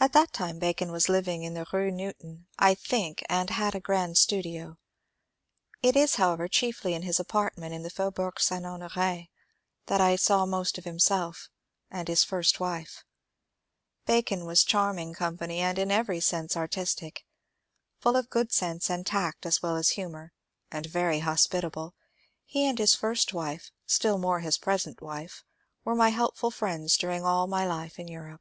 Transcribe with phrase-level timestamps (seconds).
[0.00, 3.78] At that time Bacon was living in the Rue Newton, I think, and had a
[3.78, 4.78] grand studio.
[5.82, 8.64] It is, however, chiefly in his apartment in the Faubourg St.
[8.64, 9.28] Honor^
[9.84, 11.50] that I saw most of himself
[11.90, 13.04] and his (first) wife.
[14.06, 17.26] Bacon was charming company, and in every sense artistic.
[17.98, 20.32] Full of good sense and tact as well as humour,
[20.70, 21.94] and very hospitable,
[22.46, 25.44] he and his first wife— still more his present wife—
[25.84, 28.40] were my helpful friends during all my life in Europe.